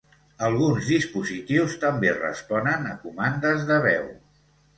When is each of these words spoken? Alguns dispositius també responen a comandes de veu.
Alguns 0.45 0.87
dispositius 0.93 1.75
també 1.83 2.15
responen 2.15 2.89
a 2.93 2.97
comandes 3.05 3.69
de 3.71 3.79
veu. 3.87 4.11